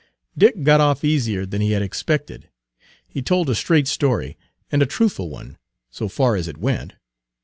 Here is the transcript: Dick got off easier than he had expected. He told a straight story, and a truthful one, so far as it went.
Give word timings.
Dick 0.35 0.63
got 0.63 0.81
off 0.81 1.03
easier 1.03 1.45
than 1.45 1.61
he 1.61 1.73
had 1.73 1.83
expected. 1.83 2.49
He 3.07 3.21
told 3.21 3.51
a 3.51 3.53
straight 3.53 3.87
story, 3.87 4.35
and 4.71 4.81
a 4.81 4.87
truthful 4.87 5.29
one, 5.29 5.59
so 5.91 6.07
far 6.07 6.35
as 6.35 6.47
it 6.47 6.57
went. 6.57 6.93